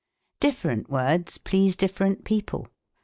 [0.39, 2.67] Different words please different people.